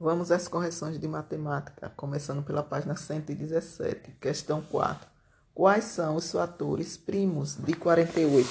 [0.00, 5.08] Vamos às correções de matemática, começando pela página 117, questão 4.
[5.52, 8.48] Quais são os fatores primos de 48?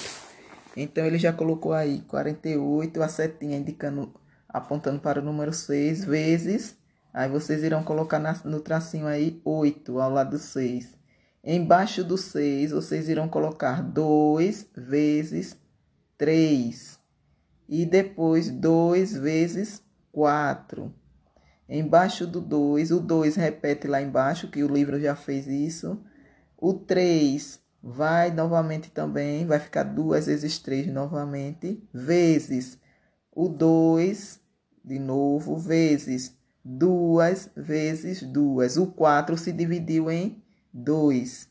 [0.75, 4.13] Então ele já colocou aí 48, a setinha indicando,
[4.49, 6.75] apontando para o número 6, vezes,
[7.13, 10.97] aí vocês irão colocar na, no tracinho aí 8 ao lado do 6.
[11.41, 15.55] Embaixo do 6, vocês irão colocar 2 vezes
[16.17, 16.99] 3.
[17.69, 20.93] E depois 2 vezes 4.
[21.69, 25.99] Embaixo do 2, o 2 repete lá embaixo, que o livro já fez isso.
[26.57, 32.79] O 3 vai novamente também, vai ficar 2 vezes 3 novamente, vezes
[33.31, 34.39] o 2,
[34.83, 38.77] de novo, vezes 2 vezes 2.
[38.77, 40.41] O 4 se dividiu em
[40.73, 41.47] 2.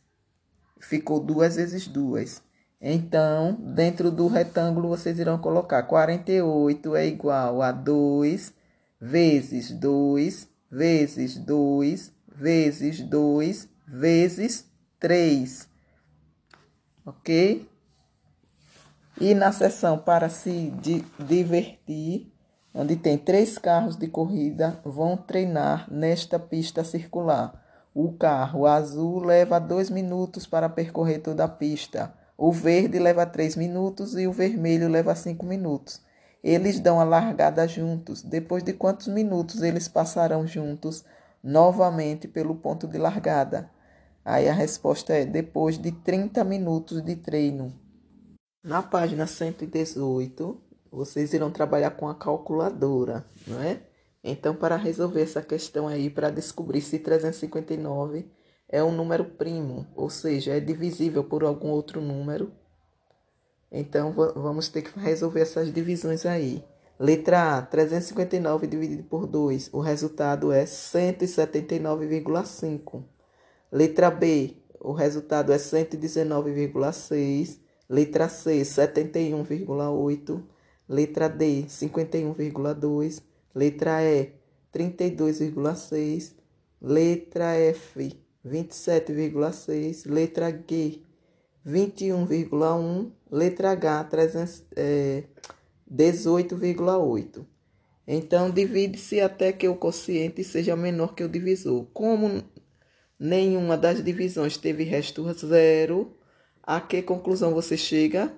[0.81, 2.43] Ficou 2 vezes 2.
[2.81, 8.53] Então, dentro do retângulo, vocês irão colocar 48 é igual a 2
[9.01, 15.69] vezes 2 vezes 2 vezes 2 vezes 3.
[17.05, 17.69] Ok?
[19.19, 22.31] E na seção para se di divertir,
[22.75, 27.63] onde tem três carros de corrida, vão treinar nesta pista circular.
[27.95, 32.13] O carro azul leva dois minutos para percorrer toda a pista.
[32.37, 36.03] O verde leva três minutos e o vermelho leva cinco minutos.
[36.43, 38.23] Eles dão a largada juntos.
[38.23, 41.05] Depois de quantos minutos eles passarão juntos
[41.43, 43.71] novamente pelo ponto de largada?
[44.25, 47.73] Aí a resposta é depois de 30 minutos de treino.
[48.63, 53.81] Na página 118, vocês irão trabalhar com a calculadora, não é?
[54.25, 58.29] Então, para resolver essa questão aí, para descobrir se 359
[58.69, 62.51] é um número primo, ou seja, é divisível por algum outro número.
[63.71, 66.65] Então, vamos ter que resolver essas divisões aí.
[66.99, 73.05] Letra A, 359 dividido por 2, o resultado é 179,5.
[73.71, 77.61] Letra B, o resultado é 119,6.
[77.89, 80.43] Letra C, 71,8.
[80.89, 83.23] Letra D, 51,2.
[83.55, 84.33] Letra E,
[84.73, 86.35] 32,6.
[86.81, 90.09] Letra F, 27,6.
[90.09, 91.03] Letra G,
[91.67, 93.13] 21,1.
[93.31, 95.25] Letra H, 300, é,
[95.91, 97.45] 18,8.
[98.07, 101.87] Então, divide-se até que o quociente seja menor que o divisor.
[101.93, 102.45] Como
[103.19, 106.17] nenhuma das divisões teve resto zero,
[106.63, 108.33] a que conclusão você chega?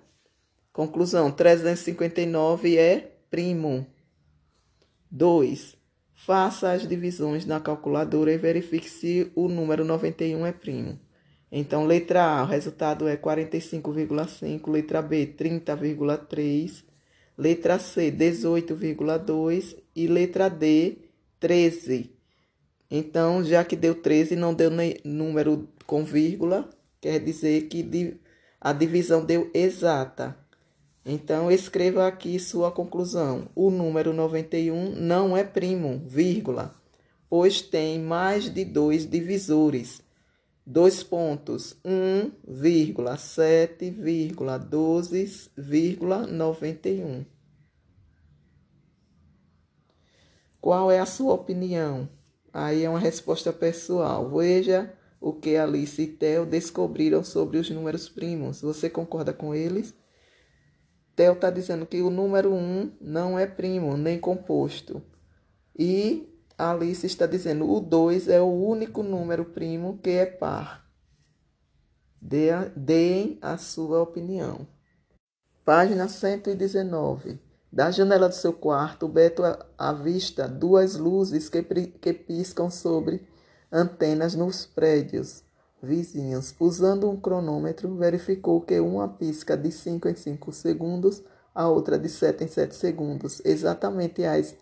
[0.72, 3.86] Conclusão: 359 é primo.
[5.10, 5.76] 2.
[6.14, 10.98] Faça as divisões na calculadora e verifique se o número 91 é primo.
[11.50, 16.84] Então, letra A, o resultado é 45,5, letra B, 30,3,
[17.36, 20.98] letra C, 18,2 e letra D,
[21.40, 22.12] 13.
[22.90, 24.70] Então, já que deu 13 não deu
[25.04, 26.68] número com vírgula,
[27.00, 28.18] quer dizer que
[28.60, 30.36] a divisão deu exata.
[31.04, 33.48] Então, escreva aqui sua conclusão.
[33.54, 36.74] O número 91 não é primo, vírgula,
[37.30, 40.02] pois tem mais de dois divisores
[40.70, 47.24] dois pontos, um vírgula sete vírgula doze vírgula noventa e um.
[50.60, 52.06] Qual é a sua opinião?
[52.52, 54.28] Aí é uma resposta pessoal.
[54.28, 58.60] Veja o que Alice e Theo descobriram sobre os números primos.
[58.60, 59.94] Você concorda com eles?
[61.16, 65.02] Theo está dizendo que o número 1 não é primo, nem composto.
[65.74, 70.84] E Alice está dizendo o 2 é o único número primo que é par.
[72.20, 74.66] Deem a sua opinião.
[75.64, 77.38] Página 119.
[77.70, 79.42] Da janela do seu quarto, Beto
[79.76, 83.24] avista duas luzes que, que piscam sobre
[83.70, 85.44] antenas nos prédios
[85.80, 86.52] vizinhos.
[86.58, 91.22] Usando um cronômetro, verificou que uma pisca de 5 em 5 segundos,
[91.54, 94.56] a outra de 7 em 7 segundos, exatamente às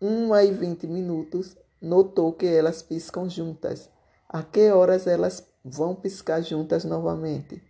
[0.00, 3.90] 1 e 20 minutos, notou que elas piscam juntas.
[4.28, 7.62] A que horas elas vão piscar juntas novamente?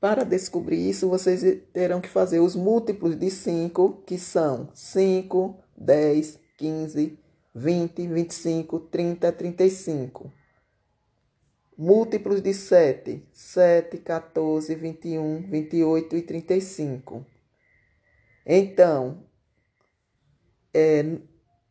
[0.00, 1.42] Para descobrir isso, vocês
[1.72, 7.18] terão que fazer os múltiplos de 5, que são 5, 10, 15,
[7.52, 10.32] 20, 25, 30, 35.
[11.76, 17.26] Múltiplos de 7, 7, 14, 21, 28 e 35.
[18.46, 19.27] Então,
[20.74, 21.18] é,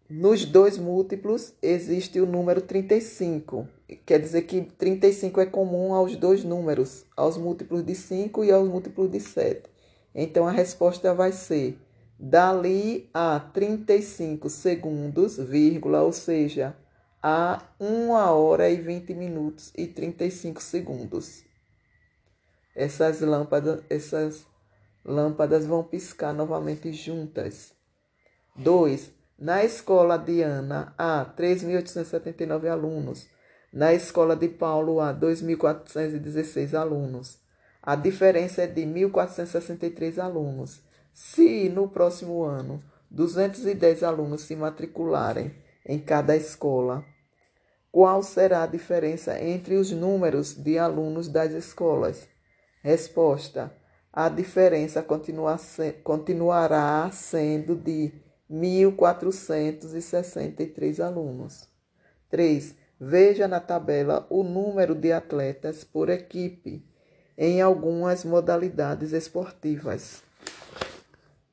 [0.10, 3.68] nos dois múltiplos existe o número 35.
[4.06, 8.68] Quer dizer que 35 é comum aos dois números, aos múltiplos de 5 e aos
[8.68, 9.70] múltiplos de 7.
[10.14, 11.78] Então a resposta vai ser
[12.20, 16.76] Dali a 35 segundos, vírgula, ou seja,
[17.22, 21.44] a 1 hora e 20 minutos e 35 segundos.
[22.76, 24.48] Essas lâmpadas, essas
[25.06, 27.77] lâmpadas vão piscar novamente juntas.
[28.58, 29.12] 2.
[29.38, 33.28] Na escola de Ana, há 3.879 alunos.
[33.72, 37.38] Na escola de Paulo, há 2.416 alunos.
[37.84, 40.82] A diferença é de 1.463 alunos.
[41.14, 42.82] Se no próximo ano
[43.12, 45.54] 210 alunos se matricularem
[45.86, 47.06] em cada escola,
[47.92, 52.28] qual será a diferença entre os números de alunos das escolas?
[52.84, 53.72] Resposta:
[54.12, 55.06] a diferença
[56.04, 61.70] continuará sendo de 1.463 alunos.
[62.30, 62.76] 3.
[63.00, 66.84] Veja na tabela o número de atletas por equipe
[67.38, 70.24] em algumas modalidades esportivas.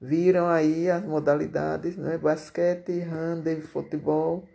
[0.01, 2.19] Viram aí as modalidades, né?
[2.19, 4.49] Basquete, handebol, futebol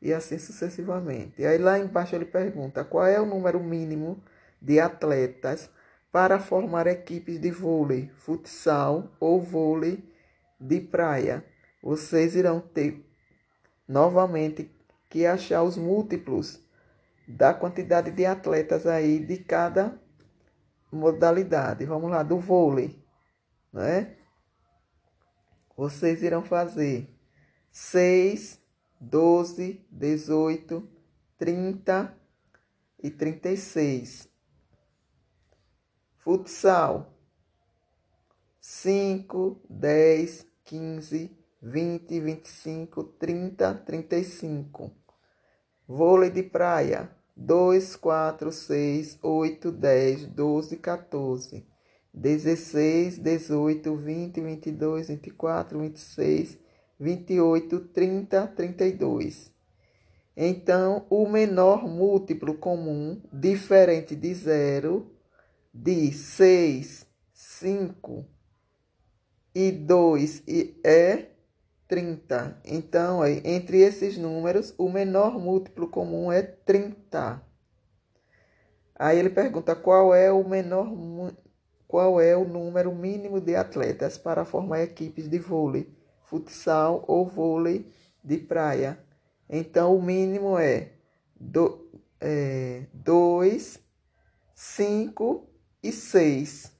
[0.00, 1.42] e assim sucessivamente.
[1.42, 4.22] E aí lá embaixo ele pergunta qual é o número mínimo
[4.60, 5.70] de atletas
[6.10, 10.02] para formar equipes de vôlei, futsal ou vôlei
[10.60, 11.44] de praia.
[11.82, 13.04] Vocês irão ter
[13.86, 14.70] novamente
[15.08, 16.62] que achar os múltiplos
[17.26, 20.00] da quantidade de atletas aí de cada
[20.90, 21.84] modalidade.
[21.84, 23.02] Vamos lá, do vôlei,
[23.72, 24.16] né?
[25.76, 27.14] Vocês irão fazer
[27.70, 28.60] 6,
[29.00, 30.88] 12, 18,
[31.38, 32.18] 30
[33.02, 34.28] e 36.
[36.16, 37.14] Futsal
[38.60, 44.92] 5, 10, 15, 20, 25, 30, 35.
[45.86, 51.66] Vôlei de praia 2, 4, 6, 8, 10, 12, 14,
[52.12, 56.58] 16, 18, 20, 22, 24, 26,
[56.98, 59.52] 28, 30, 32.
[60.36, 65.12] Então, o menor múltiplo comum, diferente de zero,
[65.74, 68.24] de 6, 5
[69.54, 70.44] e 2
[70.84, 71.37] é
[71.88, 72.60] 30.
[72.66, 77.42] Então, entre esses números, o menor múltiplo comum é 30.
[78.94, 80.92] Aí ele pergunta qual é o menor
[81.86, 85.90] qual é o número mínimo de atletas para formar equipes de vôlei,
[86.24, 87.90] futsal ou vôlei
[88.22, 89.02] de praia.
[89.48, 90.92] Então, o mínimo é
[91.40, 93.80] 2,
[94.54, 95.48] 5
[95.82, 96.76] é, e 6.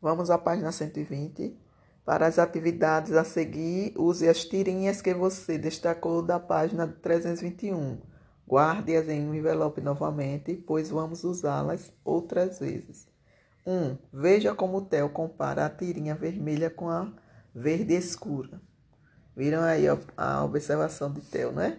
[0.00, 1.63] Vamos à página 120.
[2.04, 7.98] Para as atividades a seguir, use as tirinhas que você destacou da página 321.
[8.46, 13.08] Guarde-as em um envelope novamente, pois vamos usá-las outras vezes.
[13.66, 13.72] 1.
[13.72, 17.10] Um, veja como o Theo compara a tirinha vermelha com a
[17.54, 18.60] verde escura.
[19.34, 19.86] Viram aí
[20.16, 21.78] a observação de Theo, né?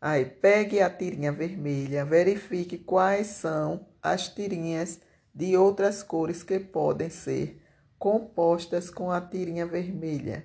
[0.00, 4.98] Aí, pegue a tirinha vermelha, verifique quais são as tirinhas
[5.34, 7.61] de outras cores que podem ser
[8.02, 10.44] compostas com a tirinha vermelha.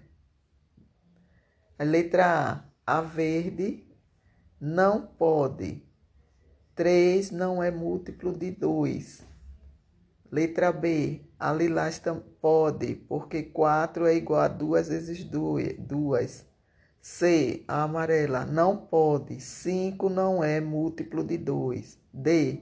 [1.80, 3.83] A letra A, a verde
[4.62, 5.83] não pode.
[6.75, 9.25] 3 não é múltiplo de 2.
[10.31, 12.00] Letra B, a lilás
[12.39, 16.45] pode, porque 4 é igual a 2 vezes 2.
[17.01, 21.97] C, a amarela não pode, 5 não é múltiplo de 2.
[22.14, 22.61] D,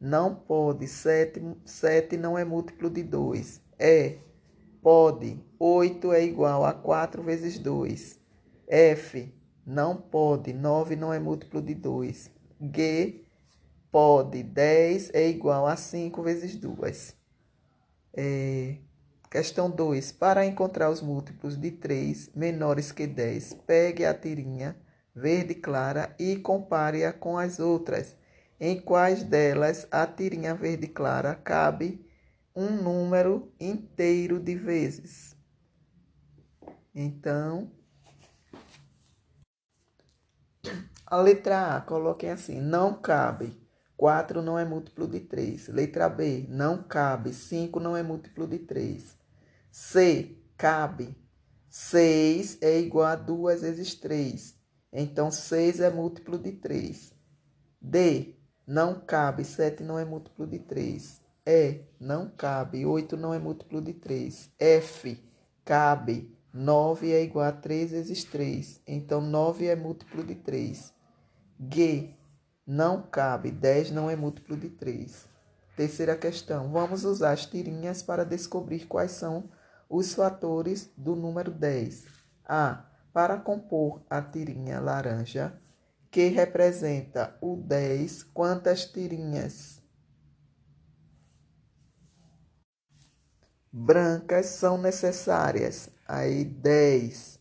[0.00, 4.18] não pode, 7, 7 não é múltiplo de 2 é,
[4.82, 8.20] pode, 8 é igual a 4 vezes 2.
[8.68, 12.30] F, não pode, 9 não é múltiplo de 2.
[12.60, 13.24] G,
[13.90, 17.16] pode, 10 é igual a 5 vezes 2.
[18.12, 18.76] É,
[19.30, 20.12] questão 2.
[20.12, 24.76] Para encontrar os múltiplos de 3 menores que 10, pegue a tirinha
[25.14, 28.14] verde clara e compare-a com as outras.
[28.60, 32.06] Em quais delas a tirinha verde clara cabe
[32.54, 35.34] um número inteiro de vezes.
[36.94, 37.72] Então,
[41.06, 43.58] a letra A, coloquem assim: não cabe.
[43.96, 45.68] 4 não é múltiplo de 3.
[45.68, 47.32] Letra B, não cabe.
[47.32, 49.16] 5 não é múltiplo de 3.
[49.70, 51.16] C, cabe.
[51.68, 54.54] 6 é igual a 2 vezes 3.
[54.92, 57.12] Então, 6 é múltiplo de 3.
[57.80, 58.39] D,
[58.70, 59.44] não cabe.
[59.44, 61.20] 7 não é múltiplo de 3.
[61.44, 62.86] E, não cabe.
[62.86, 64.48] 8 não é múltiplo de 3.
[64.60, 65.20] F,
[65.64, 66.32] cabe.
[66.54, 68.80] 9 é igual a 3 vezes 3.
[68.86, 70.94] Então, 9 é múltiplo de 3.
[71.68, 72.14] G,
[72.64, 73.50] não cabe.
[73.50, 75.26] 10 não é múltiplo de 3.
[75.76, 76.70] Terceira questão.
[76.70, 79.50] Vamos usar as tirinhas para descobrir quais são
[79.88, 82.06] os fatores do número 10.
[82.46, 82.84] A.
[83.12, 85.60] Para compor a tirinha laranja,
[86.10, 89.80] que representa o 10, quantas tirinhas
[93.72, 95.88] brancas são necessárias?
[96.06, 97.38] Aí 10.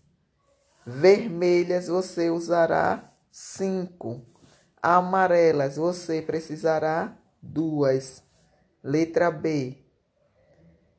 [0.86, 4.22] Vermelhas você usará 5.
[4.82, 8.24] Amarelas você precisará duas.
[8.84, 9.78] Letra B.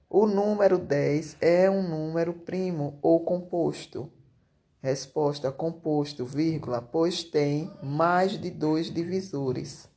[0.08, 4.12] O número 10 é um número primo ou composto.
[4.82, 9.89] Resposta composto, vírgula, pois tem mais de dois divisores.